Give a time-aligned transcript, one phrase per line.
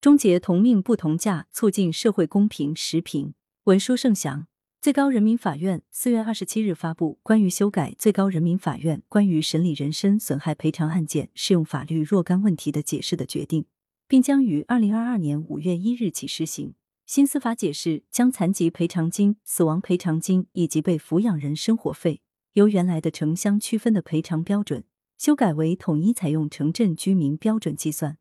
[0.00, 2.74] 终结同命不同价，促进社会公平。
[2.74, 4.46] 时评文书盛祥。
[4.80, 13.66] 最高人民法院四月二十七日发布关于修改最高人民法院关于审理人身损害赔偿案件适用法律若干问题的解释的决定，
[14.06, 16.74] 并将于二零二二年五月一日起施行。
[17.04, 22.20] 新司法解释将残疾赔偿金、死亡赔偿金以及被抚养人生活费
[22.52, 24.84] 由原来的城乡区分的赔偿标准，
[25.18, 28.18] 修改为统一采用城镇居民标准计算。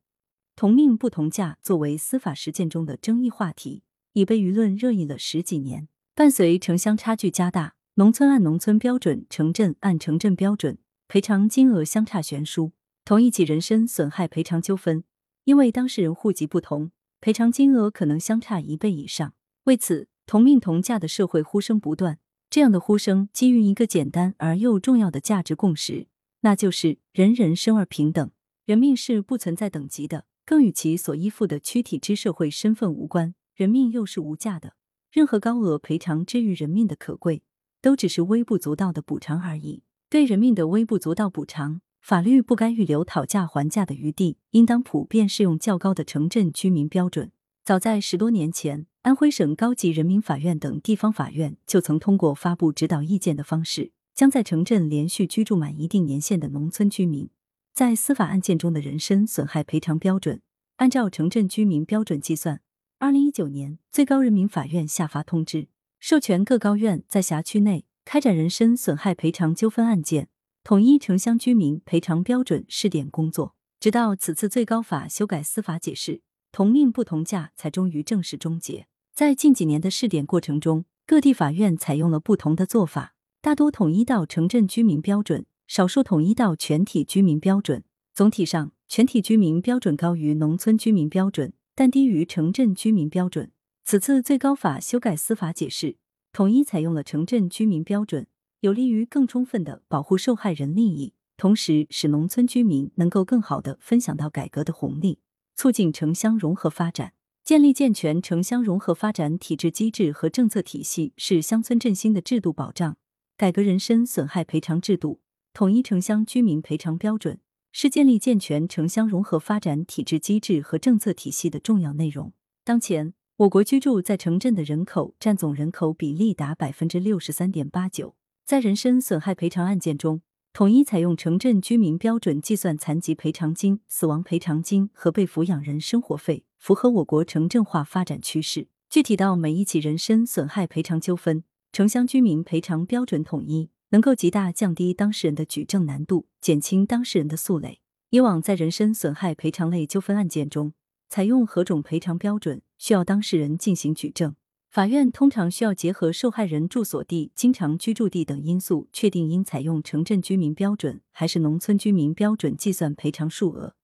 [0.57, 5.87] 同命不同价作为司法实践中的争议话题，已被舆论热议了十几年。
[6.15, 12.71] 伴随城乡差距加大，农村按农村标准，城镇按城镇标准，赔偿金额相差悬殊。
[13.05, 15.03] 同一起人身损害赔偿纠纷，
[15.43, 16.89] 因为当事人户籍不同，
[17.21, 19.35] 赔偿金额可能相差一倍以上。
[19.65, 22.17] 为此，同命同价的社会呼声不断。
[22.49, 26.07] 这样的呼声基于一个简单而又重要的价值共识，
[26.41, 28.31] 那就是人人生而平等，
[28.65, 30.25] 人命是不存在等级的。
[30.47, 34.75] 更与其所依附的躯体之社会身份无关，人命又是无价的。
[35.11, 37.43] 任何高额赔偿之于人命的可贵，
[37.81, 39.83] 都只是微不足道的补偿而已。
[40.09, 47.33] 对人命的微不足道补偿，法律不该预留讨价还价的余地，应当普遍适用较高的城镇居民标准。
[47.65, 57.29] 早在十多年前，安徽省高级人民法院等地方法院就曾通过发布指导意见的方式，将在城镇连续居住满一定年限的农村居民。
[57.77, 60.41] 在司法案件中的人身损害赔偿标准，
[60.77, 62.59] 按照城镇居民标准计算。
[62.97, 65.67] 二零一九年，最高人民法院下发通知，
[65.99, 70.29] 授权各高院在辖区内开展人身损害赔偿纠纷案件
[70.63, 73.53] 统一城乡居民赔偿标准试点工作。
[73.79, 78.87] 直到此次最高法修改司法解释，同命不同价才终于正式终结。
[79.13, 85.45] 在近几年的试点过程中，各地法院采用了不同的做法，大多统一到城镇居民标准。
[85.67, 93.51] 少数统一到全体居民标准，总体上，全体居民标准高于农村居民标准，但低于城镇居民标准。
[93.83, 95.97] 此次最高法修改司法解释，
[96.31, 98.27] 统一采用了城镇居民标准，
[98.61, 105.19] 有利于更充分的保护受害人利益，同时使农村居民能够更好的分享到改革的红利，
[105.55, 107.13] 促进城乡融合发展。
[107.43, 112.97] 建立健全城乡融合发展体制机制和政策体系，是乡村振兴的制度保障。
[113.37, 115.21] 改革人身损害赔偿制度。
[115.57, 117.39] 统一城乡居民赔偿标准
[117.71, 122.31] 是建立健全城乡融合发展体制机制和政策体系的重要内容。
[122.63, 128.13] 当前，我国居住在城镇的人口占总人口比例达百分之六十三点八九。
[128.45, 130.21] 在人身损害赔偿案件中，
[130.53, 138.67] 统一采用城镇居民标准计算残疾赔偿金、死亡赔偿金和被抚养人生活费，符合我国城镇化发展趋势。
[138.91, 143.71] 具体到每一起人身损害赔偿纠纷，城乡居民赔偿标准统一。
[143.89, 147.81] 能够极大降低当事人的举证难度，减轻当事人的诉累。
[148.09, 150.73] 以往在人身损害赔偿类纠纷案件中，
[151.09, 154.35] 采用何种赔偿标准，需要当事人进行举证。
[154.69, 163.75] 法院通常需要结合受害人住所地、经常居住地等因素，确定应采用城镇居民标准还是农村居民标准计算赔偿数额。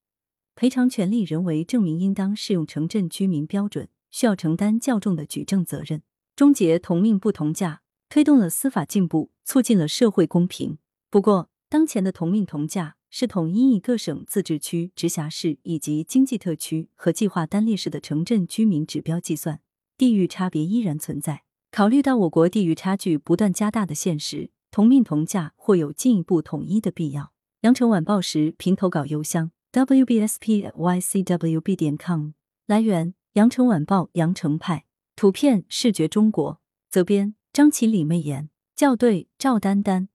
[0.56, 6.04] 赔偿权利人为证明应当适用城镇居民标准，需要承担较重的举证责任。
[6.36, 7.83] 终结同命不同价。
[8.14, 10.78] 推动了司法进步，促进了社会公平。
[11.10, 19.62] 不过，当前的同命同价是统一以各省、自治区、直辖市以及经济特区和计划单列市的城镇居民指标计算，
[19.98, 21.42] 地域差别依然存在。
[21.72, 27.32] 考虑到我国地域差距不断加大的现实，同命同价或有进一步统一的必要。
[27.62, 32.34] 羊城晚报时评投稿邮箱：wbspycwb 点 com。
[32.68, 34.86] 来源：羊城晚报羊城派。
[35.16, 36.62] 图片：视觉中国。
[36.92, 37.34] 责编。
[37.54, 40.10] 张起李媚妍校对赵丹丹。